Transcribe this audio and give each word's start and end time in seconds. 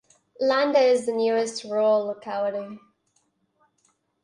Landa 0.39 0.79
is 0.79 1.05
the 1.05 1.11
nearest 1.11 1.63
rural 1.63 2.07
locality. 2.07 2.79